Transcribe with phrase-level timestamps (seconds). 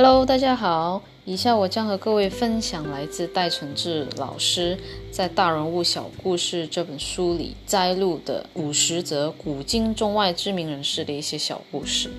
[0.00, 1.02] Hello，大家好。
[1.24, 4.78] 以下我将和各位分享来自戴承志老师
[5.10, 12.12] 在《大人物小故事》这本书里摘录的五十则古今中外知名人士的一些小故事。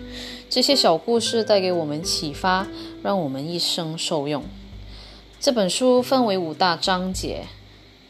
[0.49, 2.67] 这些小故事带给我们启发，
[3.01, 4.43] 让我们一生受用。
[5.39, 7.45] 这本书分为五大章节：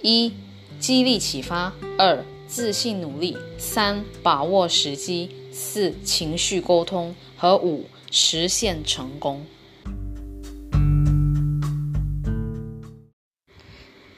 [0.01, 0.33] 一、
[0.79, 9.45] 激励启发；二、自信努力；三、把握时机；四、情绪沟通；和五、实现成功。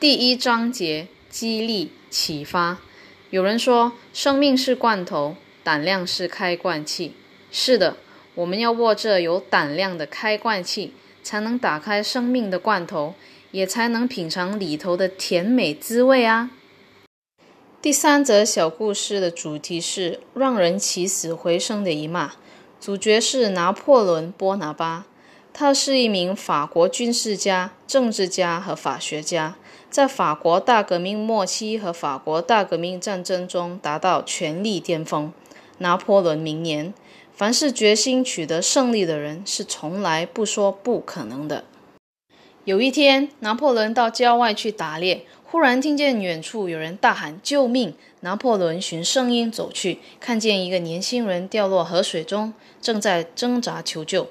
[0.02, 2.80] 第一章节激励启发。
[3.30, 7.14] 有人说，生命是罐头，胆量是开罐器。
[7.52, 7.98] 是的，
[8.34, 13.14] 我们要握着有胆量的开罐器，才能打开生命的罐头，
[13.52, 16.50] 也才能品尝里头的甜美滋味啊。
[17.80, 22.32] 第三则小故事的主题是让人起死回生的一骂，
[22.80, 25.06] 主角是拿破仑·波拿巴。
[25.54, 29.56] 他是一名法国军事家、政治家和法学家，
[29.90, 35.32] 在法国大革命末期和法国大革命战争中达到权力巅峰。
[35.80, 36.94] 拿破仑名言
[37.36, 41.66] ：“凡是决心取得胜利的人，是从来不说不可能的。”
[42.64, 47.94] 有一天，拿破仑到郊外去打猎，忽然听见远处有人大喊“救命”。
[48.22, 54.28] 拿破仑循声音走去，看见一个年轻人掉落河水中，正在挣扎求救。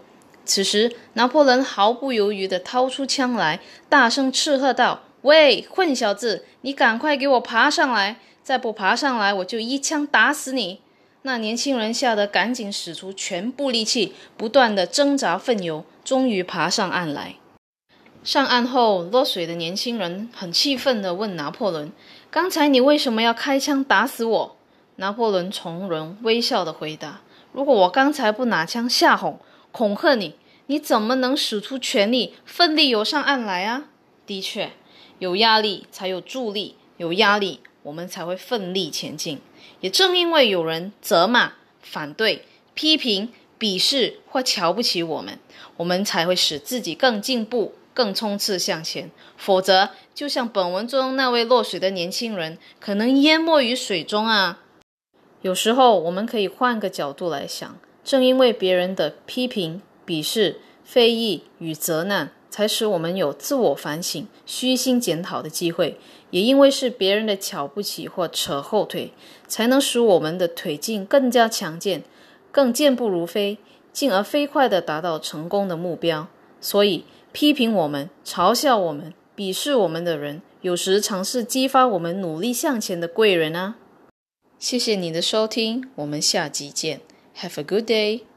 [0.50, 8.16] 此时，拿破仑毫不犹豫地掏出枪来，大声斥喝道：“喂，混小子，你赶快给我爬上来！
[8.42, 10.80] 再不爬上来，我就一枪打死你！”
[11.22, 17.36] 那年轻人吓得赶紧使出全部力气，不断地挣扎奋游，终于爬上岸来。
[18.24, 21.92] 上岸后，落水的年轻人很气愤地问拿破仑
[22.28, 24.56] ：“刚才你为什么要开枪打死我？”
[24.96, 27.20] 拿破仑从容微笑地回答
[27.54, 29.36] ：“如果我刚才不拿枪吓唬、
[29.70, 30.34] 恐吓你，”
[30.70, 33.86] 你怎么能使出全力，奋力游上岸来啊？
[34.24, 34.70] 的确，
[35.18, 39.40] 有压力才有助力，有压力我们才会奋力前进。
[39.80, 45.40] 也正因为有人责骂、反对、批评、鄙视或瞧不起我们，
[45.78, 49.10] 我们才会使自己更进步、更冲刺向前。
[49.36, 54.60] 否则，就像本文中那位落水的年轻人，可能淹没于水中啊。
[55.42, 59.82] 有时候，我们可以换个角度来想，正因为别人的批评。
[60.10, 65.94] 鄙视、非议与责难，才使我们有自我反省、虚心检讨的机会；
[66.32, 69.12] 也因为是别人的瞧不起或扯后腿，
[69.46, 72.02] 才能使我们的腿劲更加强健，
[72.50, 73.58] 更健步如飞，
[73.92, 76.26] 进而飞快地达到成功的目标。
[76.60, 83.76] 所以，批评我们、嘲笑我们、鄙视我们的人，有时尝试激发我们努力向前的贵人啊！
[84.58, 87.00] 谢谢你的收听，我们下集见。
[87.36, 88.29] Have a good day.